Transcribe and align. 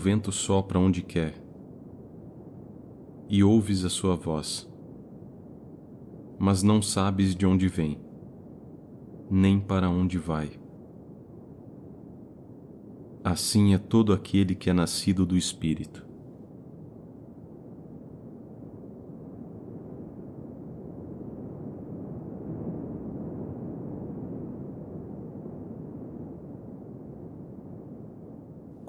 vento 0.00 0.32
sopra 0.32 0.78
onde 0.78 1.02
quer, 1.02 1.34
e 3.28 3.44
ouves 3.44 3.84
a 3.84 3.90
sua 3.90 4.16
voz, 4.16 4.66
mas 6.38 6.62
não 6.62 6.80
sabes 6.80 7.34
de 7.36 7.44
onde 7.44 7.68
vem, 7.68 8.00
nem 9.30 9.60
para 9.60 9.90
onde 9.90 10.16
vai. 10.16 10.52
Assim 13.22 13.74
é 13.74 13.78
todo 13.78 14.14
aquele 14.14 14.54
que 14.54 14.70
é 14.70 14.72
nascido 14.72 15.26
do 15.26 15.36
Espírito. 15.36 16.09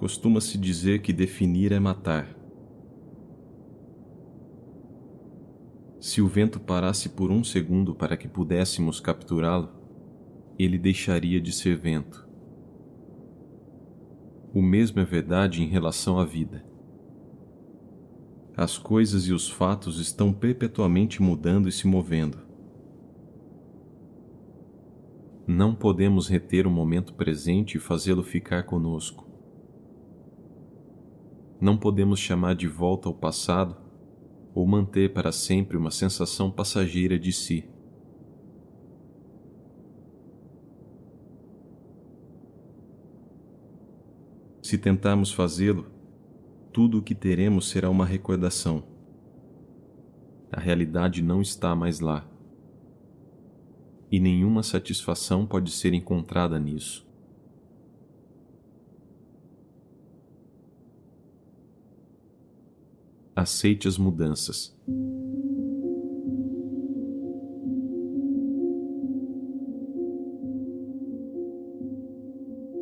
Costuma-se 0.02 0.58
dizer 0.58 1.04
que 1.04 1.14
definir 1.14 1.72
é 1.72 1.80
matar. 1.80 2.36
Se 6.00 6.24
o 6.24 6.28
vento 6.28 6.60
parasse 6.60 7.10
por 7.10 7.30
um 7.30 7.44
segundo 7.44 7.94
para 7.94 8.18
que 8.18 8.28
pudéssemos 8.28 9.00
capturá-lo, 9.00 9.70
ele 10.58 10.80
deixaria 10.80 11.40
de 11.40 11.52
ser 11.52 11.78
vento. 11.78 12.28
O 14.52 14.60
mesmo 14.60 15.00
é 15.00 15.06
verdade 15.06 15.62
em 15.62 15.68
relação 15.68 16.18
à 16.18 16.26
vida. 16.26 16.66
As 18.58 18.80
coisas 18.80 19.28
e 19.28 19.34
os 19.34 19.48
fatos 19.48 20.00
estão 20.00 20.34
perpetuamente 20.34 21.22
mudando 21.22 21.70
e 21.70 21.72
se 21.72 21.86
movendo. 21.86 22.40
Não 25.46 25.76
podemos 25.76 26.28
reter 26.28 26.66
o 26.66 26.72
momento 26.72 27.14
presente 27.14 27.78
e 27.78 27.80
fazê-lo 27.80 28.24
ficar 28.24 28.64
conosco 28.64 29.30
não 31.62 31.78
podemos 31.78 32.20
chamar 32.20 32.56
de 32.56 32.68
volta 32.68 33.08
ao 33.08 33.14
passado 33.14 33.78
ou 34.54 34.66
manter 34.66 35.14
para 35.14 35.32
sempre 35.32 35.78
uma 35.78 35.92
sensação 35.92 36.50
passageira 36.50 37.20
de 37.20 37.32
si. 37.32 37.70
Se 44.62 44.78
tentarmos 44.78 45.32
fazê-lo, 45.32 45.86
tudo 46.74 46.98
o 46.98 47.02
que 47.02 47.14
teremos 47.14 47.70
será 47.70 47.90
uma 47.90 48.06
recordação. 48.06 48.84
A 50.52 50.60
realidade 50.60 51.22
não 51.22 51.42
está 51.42 51.76
mais 51.76 52.00
lá. 52.00 52.26
E 54.12 54.20
nenhuma 54.20 54.64
satisfação 54.64 55.46
pode 55.46 55.72
ser 55.72 55.94
encontrada 55.94 56.58
nisso. 56.60 57.11
Aceite 63.42 63.88
as 63.88 63.98
mudanças. 63.98 64.76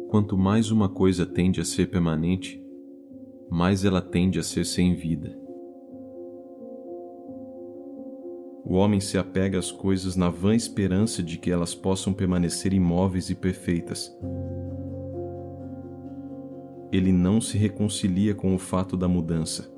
Quanto 0.10 0.38
mais 0.38 0.72
uma 0.72 0.90
coisa 0.90 1.26
tende 1.26 1.62
a 1.62 1.66
ser 1.66 1.88
permanente, 1.90 2.62
mais 3.50 3.86
ela 3.86 4.02
tende 4.02 4.40
a 4.40 4.44
ser 4.44 4.66
sem 4.66 4.96
vida. 4.96 5.38
O 8.66 8.74
homem 8.74 9.00
se 9.00 9.18
apega 9.18 9.58
às 9.58 9.72
coisas 9.72 10.16
na 10.16 10.30
vã 10.30 10.56
esperança 10.56 11.24
de 11.24 11.38
que 11.38 11.50
elas 11.50 11.74
possam 11.74 12.14
permanecer 12.14 12.74
imóveis 12.74 13.30
e 13.30 13.36
perfeitas. 13.36 14.16
Ele 16.92 17.12
não 17.12 17.40
se 17.40 17.58
reconcilia 17.58 18.36
com 18.36 18.54
o 18.54 18.60
fato 18.60 18.98
da 18.98 19.08
mudança. 19.08 19.72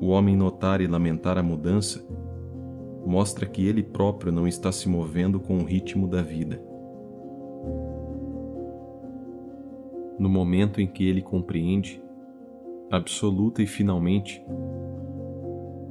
O 0.00 0.08
homem 0.08 0.34
notar 0.34 0.80
e 0.80 0.86
lamentar 0.86 1.36
a 1.36 1.42
mudança, 1.42 2.02
mostra 3.04 3.46
que 3.46 3.66
ele 3.66 3.82
próprio 3.82 4.32
não 4.32 4.48
está 4.48 4.72
se 4.72 4.88
movendo 4.88 5.38
com 5.38 5.58
o 5.58 5.64
ritmo 5.64 6.08
da 6.08 6.22
vida. 6.22 6.60
No 10.18 10.28
momento 10.28 10.80
em 10.80 10.86
que 10.86 11.06
ele 11.06 11.20
compreende, 11.20 12.02
absoluta 12.90 13.62
e 13.62 13.66
finalmente, 13.66 14.42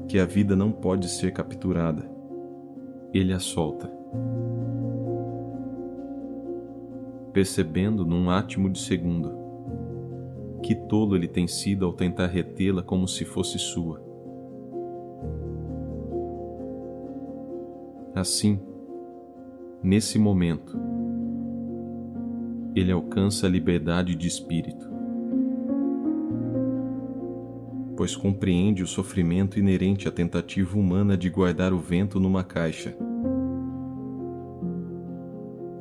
que 0.08 0.18
a 0.18 0.26
vida 0.26 0.56
não 0.56 0.72
pode 0.72 1.08
ser 1.08 1.31
capturada, 1.31 2.09
ele 3.14 3.31
a 3.31 3.40
solta. 3.40 3.91
Percebendo 7.31 8.03
num 8.06 8.30
átimo 8.30 8.70
de 8.72 8.80
segundo 8.80 9.49
que 10.59 10.75
tolo 10.75 11.16
ele 11.16 11.28
tem 11.28 11.47
sido 11.47 11.86
ao 11.86 11.94
tentar 11.94 12.28
retê-la 12.28 12.81
como 12.81 13.08
se 13.08 13.25
fosse 13.25 13.58
sua. 13.58 14.02
Assim, 18.14 18.59
nesse 19.81 20.20
momento, 20.20 20.78
ele 22.75 22.92
alcança 22.92 23.47
a 23.47 23.50
liberdade 23.50 24.16
de 24.16 24.28
espírito, 24.28 24.90
pois 27.96 28.16
compreende 28.16 28.84
o 28.84 28.88
sofrimento 28.88 29.58
inerente 29.58 30.08
à 30.08 30.12
tentativa 30.12 30.78
humana 30.78 31.18
de 31.18 31.30
guardar 31.30 31.74
o 31.74 31.80
vento 31.80 32.20
numa 32.20 32.44
caixa, 32.44 32.96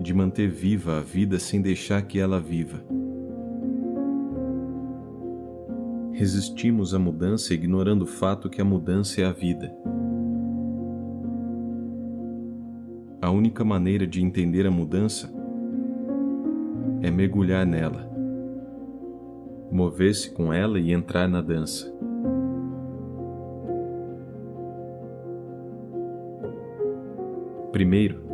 de 0.00 0.14
manter 0.14 0.48
viva 0.48 0.98
a 0.98 1.00
vida 1.00 1.38
sem 1.38 1.60
deixar 1.60 2.02
que 2.02 2.18
ela 2.18 2.40
viva 2.40 2.97
resistimos 6.18 6.94
à 6.94 6.98
mudança 6.98 7.54
ignorando 7.54 8.02
o 8.02 8.06
fato 8.06 8.50
que 8.50 8.60
a 8.60 8.64
mudança 8.64 9.20
é 9.20 9.24
a 9.24 9.30
vida. 9.30 9.72
A 13.22 13.30
única 13.30 13.64
maneira 13.64 14.04
de 14.04 14.20
entender 14.20 14.66
a 14.66 14.70
mudança 14.70 15.32
é 17.02 17.08
mergulhar 17.08 17.64
nela, 17.64 18.10
mover-se 19.70 20.32
com 20.32 20.52
ela 20.52 20.80
e 20.80 20.92
entrar 20.92 21.28
na 21.28 21.40
dança. 21.40 21.88
Primeiro, 27.70 28.24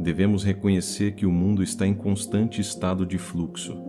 devemos 0.00 0.42
reconhecer 0.42 1.12
que 1.12 1.26
o 1.26 1.30
mundo 1.30 1.62
está 1.62 1.86
em 1.86 1.92
constante 1.92 2.58
estado 2.58 3.04
de 3.04 3.18
fluxo 3.18 3.85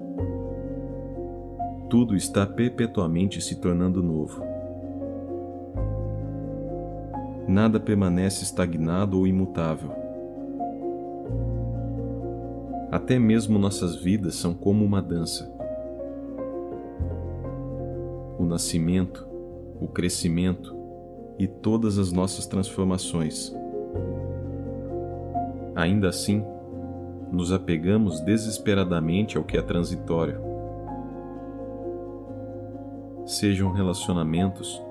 tudo 1.89 2.15
está 2.15 2.45
perpetuamente 2.45 3.41
se 3.41 3.55
tornando 3.55 4.03
novo. 4.03 4.43
Nada 7.47 7.79
permanece 7.79 8.43
estagnado 8.43 9.17
ou 9.17 9.25
imutável. 9.25 9.89
Até 12.91 13.17
mesmo 13.17 13.57
nossas 13.57 13.95
vidas 13.95 14.35
são 14.35 14.53
como 14.53 14.83
uma 14.83 15.01
dança. 15.01 15.49
O 18.37 18.45
nascimento, 18.45 19.25
o 19.79 19.87
crescimento 19.87 20.75
e 21.39 21.47
todas 21.47 21.97
as 21.97 22.11
nossas 22.11 22.45
transformações. 22.45 23.55
Ainda 25.73 26.09
assim, 26.09 26.43
nos 27.31 27.51
apegamos 27.51 28.19
desesperadamente 28.21 29.37
ao 29.37 29.43
que 29.43 29.57
é 29.57 29.61
transitório 29.61 30.47
sejam 33.28 33.72
relacionamentos, 33.72 34.82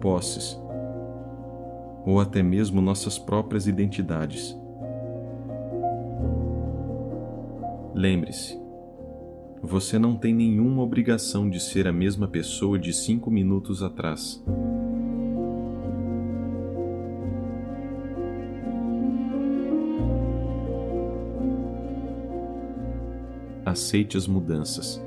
posses 0.00 0.60
ou 2.04 2.20
até 2.20 2.40
mesmo 2.40 2.80
nossas 2.80 3.18
próprias 3.18 3.66
identidades. 3.66 4.56
Lembre-se, 7.92 8.60
você 9.60 9.98
não 9.98 10.14
tem 10.14 10.32
nenhuma 10.32 10.82
obrigação 10.82 11.50
de 11.50 11.58
ser 11.58 11.88
a 11.88 11.92
mesma 11.92 12.28
pessoa 12.28 12.78
de 12.78 12.92
cinco 12.92 13.30
minutos 13.30 13.82
atrás. 13.82 14.40
Aceite 23.64 24.16
as 24.16 24.28
mudanças. 24.28 25.05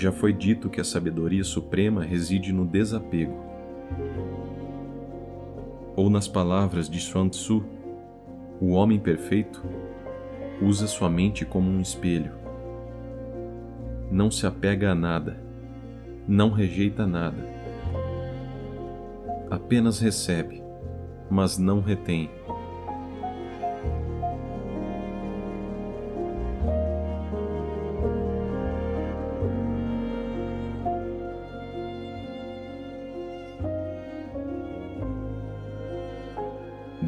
Já 0.00 0.10
foi 0.10 0.32
dito 0.32 0.70
que 0.70 0.80
a 0.80 0.84
sabedoria 0.84 1.44
suprema 1.44 2.02
reside 2.02 2.54
no 2.54 2.64
desapego. 2.64 3.38
Ou 5.94 6.08
nas 6.08 6.26
palavras 6.26 6.88
de 6.88 6.98
Xuan 6.98 7.28
Tzu, 7.28 7.62
o 8.58 8.70
homem 8.70 8.98
perfeito 8.98 9.62
usa 10.62 10.86
sua 10.86 11.10
mente 11.10 11.44
como 11.44 11.68
um 11.70 11.82
espelho. 11.82 12.32
Não 14.10 14.30
se 14.30 14.46
apega 14.46 14.90
a 14.90 14.94
nada, 14.94 15.38
não 16.26 16.48
rejeita 16.48 17.06
nada. 17.06 17.46
Apenas 19.50 20.00
recebe, 20.00 20.62
mas 21.28 21.58
não 21.58 21.82
retém. 21.82 22.30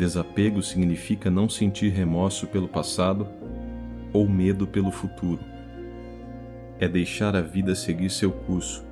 Desapego 0.03 0.61
significa 0.61 1.31
não 1.31 1.49
sentir 1.49 1.91
remorso 1.91 2.49
pelo 2.49 2.67
passado 2.67 3.29
ou 4.13 4.29
medo 4.29 4.67
pelo 4.67 4.91
futuro. 4.91 5.39
É 6.81 6.89
deixar 6.89 7.37
a 7.37 7.41
vida 7.41 7.73
seguir 7.77 8.11
seu 8.11 8.33
curso, 8.33 8.85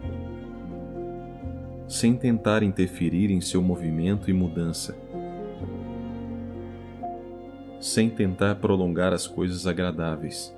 sem 1.89 2.15
tentar 2.15 2.63
interferir 2.63 3.29
em 3.33 3.41
seu 3.41 3.61
movimento 3.61 4.31
e 4.31 4.33
mudança, 4.33 4.97
sem 7.81 8.09
tentar 8.09 8.55
prolongar 8.55 9.13
as 9.13 9.27
coisas 9.27 9.67
agradáveis, 9.67 10.57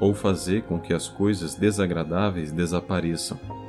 ou 0.00 0.12
fazer 0.12 0.64
com 0.64 0.80
que 0.80 0.92
as 0.92 1.06
coisas 1.06 1.54
desagradáveis 1.54 2.50
desapareçam. 2.50 3.61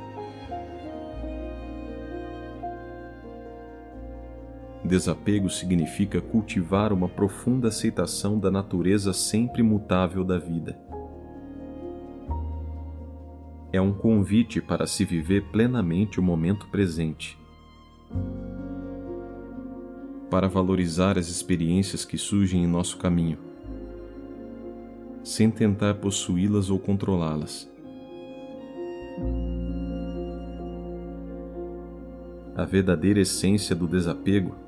Desapego 4.84 5.48
significa 5.48 6.20
cultivar 6.20 6.92
uma 6.92 7.08
profunda 7.08 7.68
aceitação 7.68 8.38
da 8.38 8.50
natureza 8.50 9.14
sempre 9.14 9.62
mutável 9.62 10.22
da 10.22 10.38
vida. 10.38 10.78
É 13.72 13.80
um 13.80 13.94
convite 13.94 14.60
para 14.60 14.86
se 14.86 15.02
viver 15.02 15.50
plenamente 15.50 16.20
o 16.20 16.22
momento 16.22 16.66
presente. 16.68 17.38
Para 20.30 20.48
valorizar 20.48 21.16
as 21.16 21.28
experiências 21.28 22.04
que 22.04 22.18
surgem 22.18 22.62
em 22.62 22.66
nosso 22.66 22.98
caminho, 22.98 23.38
sem 25.24 25.50
tentar 25.50 25.94
possuí-las 25.94 26.68
ou 26.68 26.78
controlá-las. 26.78 27.72
A 32.54 32.64
verdadeira 32.64 33.20
essência 33.20 33.74
do 33.74 33.88
desapego 33.88 34.63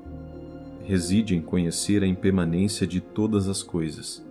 reside 0.87 1.35
em 1.35 1.41
conhecer 1.41 2.01
a 2.01 2.07
impermanência 2.07 2.87
de 2.87 3.01
todas 3.01 3.49
as 3.49 3.61
coisas. 3.61 4.25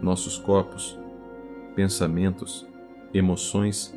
Nossos 0.00 0.38
corpos, 0.38 0.96
pensamentos, 1.74 2.64
emoções 3.12 3.92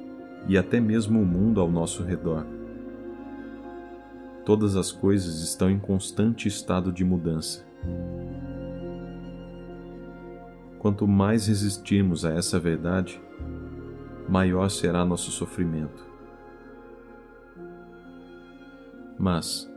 e 0.47 0.57
até 0.57 0.79
mesmo 0.79 1.21
o 1.21 1.25
mundo 1.25 1.61
ao 1.61 1.69
nosso 1.69 2.03
redor. 2.03 2.47
Todas 4.43 4.75
as 4.75 4.91
coisas 4.91 5.43
estão 5.43 5.69
em 5.69 5.77
constante 5.77 6.47
estado 6.47 6.91
de 6.91 7.05
mudança. 7.05 7.63
Quanto 10.79 11.07
mais 11.07 11.45
resistirmos 11.45 12.25
a 12.25 12.33
essa 12.33 12.59
verdade, 12.59 13.21
maior 14.27 14.67
será 14.71 15.05
nosso 15.05 15.29
sofrimento. 15.29 16.09
Mas, 19.19 19.70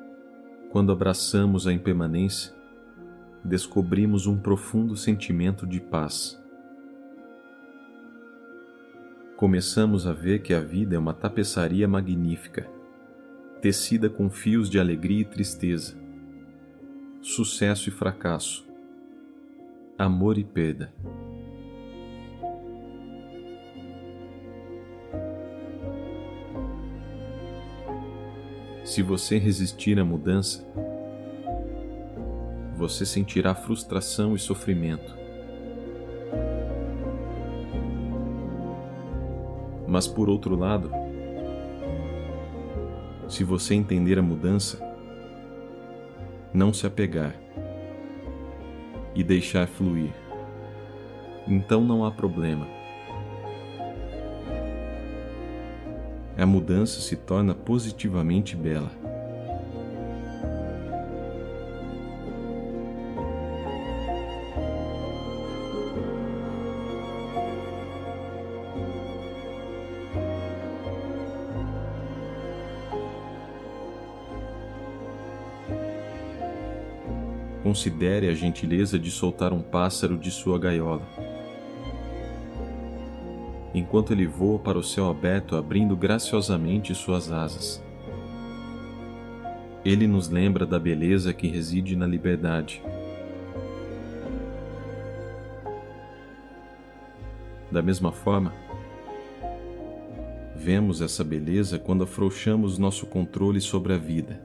quando 0.75 0.91
abraçamos 0.91 1.69
a 1.69 1.73
impermanência, 1.73 2.53
descobrimos 3.45 4.27
um 4.27 4.37
profundo 4.37 4.97
sentimento 4.97 5.69
de 5.69 5.81
paz. 5.81 6.37
Começamos 9.37 10.05
a 10.05 10.13
ver 10.13 10.43
que 10.43 10.53
a 10.53 10.59
vida 10.59 10.97
é 10.97 10.99
uma 10.99 11.15
tapeçaria 11.15 11.87
magnífica, 11.87 12.69
tecida 13.61 14.11
com 14.11 14.29
fios 14.29 14.69
de 14.69 14.81
alegria 14.81 15.21
e 15.21 15.25
tristeza, 15.25 15.97
sucesso 17.23 17.89
e 17.89 17.93
fracasso, 17.93 18.67
amor 19.97 20.39
e 20.39 20.43
perda. 20.43 20.93
Se 28.85 29.03
você 29.03 29.39
resistir 29.39 29.99
à 29.99 30.05
mudança, 30.05 30.63
você 32.77 33.07
sentirá 33.07 33.55
frustração 33.55 34.35
e 34.35 34.39
sofrimento. 34.39 35.17
Mas 39.89 40.07
por 40.07 40.29
outro 40.29 40.55
lado, 40.55 40.91
se 43.27 43.43
você 43.43 43.75
entender 43.75 44.19
a 44.19 44.23
mudança, 44.23 44.79
não 46.53 46.71
se 46.71 46.87
apegar 46.87 47.35
e 49.15 49.25
deixar 49.25 49.67
fluir, 49.67 50.13
então 51.49 51.83
não 51.83 52.05
há 52.05 52.11
problema. 52.11 52.74
A 56.43 56.47
mudança 56.47 57.01
se 57.01 57.17
torna 57.17 57.55
positivamente 57.55 58.57
bela. 58.57 58.91
Considere 77.63 78.29
a 78.29 78.35
gentileza 78.35 78.99
de 78.99 79.11
soltar 79.11 79.53
um 79.53 79.63
pássaro 79.63 80.19
de 80.19 80.31
sua 80.31 80.59
gaiola 80.59 81.34
enquanto 83.75 84.13
ele 84.13 84.27
voa 84.27 84.61
para 84.61 84.79
o 84.79 84.83
céu 84.85 85.11
aberto, 85.11 85.57
abrindo 85.57 85.97
graciosamente 85.97 86.95
suas 86.95 87.33
asas. 87.33 87.83
Ele 89.85 90.07
nos 90.07 90.29
lembra 90.29 90.65
da 90.65 90.79
beleza 90.79 91.35
que 91.35 91.49
reside 91.49 91.97
na 91.97 92.07
liberdade. 92.07 92.81
Da 97.71 97.83
mesma 97.83 98.13
forma, 98.13 98.55
vemos 100.55 101.03
essa 101.03 101.25
beleza 101.25 101.77
quando 101.77 102.05
afrouxamos 102.05 102.79
nosso 102.79 103.05
controle 103.07 103.61
sobre 103.61 103.93
a 103.93 103.99
vida 103.99 104.41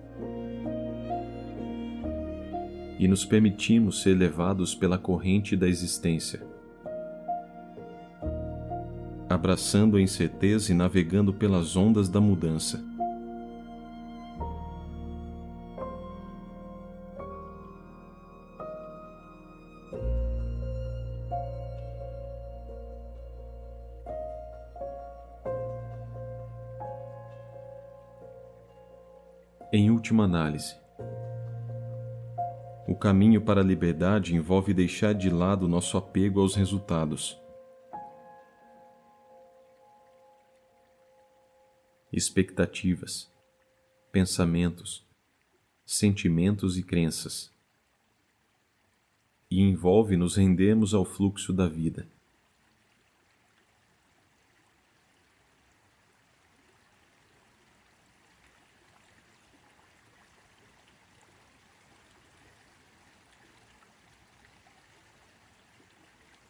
e 2.97 3.07
nos 3.07 3.23
permitimos 3.23 4.01
ser 4.01 4.15
levados 4.15 4.75
pela 4.75 4.97
corrente 4.97 5.55
da 5.55 5.69
existência 5.69 6.48
abraçando 9.29 9.95
a 9.95 10.01
incerteza 10.01 10.71
e 10.71 10.75
navegando 10.75 11.31
pelas 11.31 11.75
ondas 11.75 12.09
da 12.09 12.19
mudança. 12.19 12.83
Em 29.71 29.91
última 29.91 30.23
análise, 30.23 30.75
o 32.87 32.95
caminho 32.95 33.39
para 33.39 33.61
a 33.61 33.63
liberdade 33.63 34.35
envolve 34.35 34.73
deixar 34.73 35.13
de 35.13 35.29
lado 35.29 35.67
nosso 35.67 35.95
apego 35.95 36.41
aos 36.41 36.55
resultados 36.55 37.39
expectativas, 42.19 43.31
pensamentos, 44.11 45.03
sentimentos 45.85 46.77
e 46.77 46.83
crenças. 46.83 47.49
E 49.49 49.61
envolve 49.61 50.15
nos 50.15 50.35
rendermos 50.35 50.93
ao 50.93 51.03
fluxo 51.03 51.51
da 51.51 51.67
vida. 51.67 52.07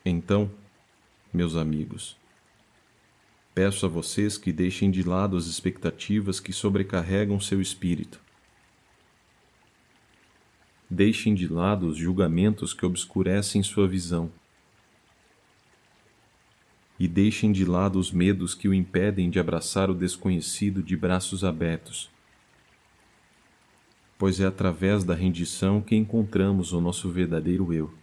Então, 0.03 0.51
meus 1.31 1.55
amigos, 1.55 2.17
Peço 3.61 3.85
a 3.85 3.89
vocês 3.89 4.37
que 4.37 4.53
deixem 4.53 4.89
de 4.89 5.03
lado 5.03 5.35
as 5.35 5.45
expectativas 5.45 6.39
que 6.39 6.53
sobrecarregam 6.53 7.41
seu 7.41 7.59
espírito. 7.59 8.17
Deixem 10.89 11.35
de 11.35 11.45
lado 11.45 11.87
os 11.87 11.97
julgamentos 11.97 12.73
que 12.73 12.85
obscurecem 12.85 13.61
sua 13.61 13.85
visão. 13.85 14.31
E 16.97 17.05
deixem 17.05 17.51
de 17.51 17.65
lado 17.65 17.99
os 17.99 18.13
medos 18.13 18.55
que 18.55 18.69
o 18.69 18.73
impedem 18.73 19.29
de 19.29 19.41
abraçar 19.41 19.89
o 19.89 19.93
desconhecido 19.93 20.81
de 20.81 20.95
braços 20.95 21.43
abertos. 21.43 22.09
pois 24.17 24.39
é 24.39 24.45
através 24.45 25.03
da 25.03 25.13
rendição 25.13 25.81
que 25.81 25.97
encontramos 25.97 26.71
o 26.71 26.79
nosso 26.79 27.09
verdadeiro 27.09 27.73
eu. 27.73 27.93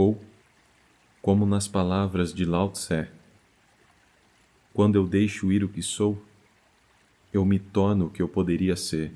Ou, 0.00 0.18
como 1.20 1.44
nas 1.44 1.68
palavras 1.68 2.32
de 2.32 2.46
Lao 2.46 2.70
Tse, 2.70 3.06
quando 4.72 4.96
eu 4.96 5.06
deixo 5.06 5.52
ir 5.52 5.62
o 5.62 5.68
que 5.68 5.82
sou, 5.82 6.24
eu 7.30 7.44
me 7.44 7.58
torno 7.58 8.06
o 8.06 8.10
que 8.10 8.22
eu 8.22 8.26
poderia 8.26 8.76
ser. 8.76 9.12